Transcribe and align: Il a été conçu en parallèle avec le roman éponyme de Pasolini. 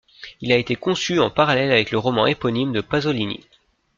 Il 0.41 0.51
a 0.51 0.57
été 0.57 0.75
conçu 0.75 1.19
en 1.19 1.29
parallèle 1.29 1.69
avec 1.71 1.91
le 1.91 1.99
roman 1.99 2.25
éponyme 2.25 2.73
de 2.73 2.81
Pasolini. 2.81 3.41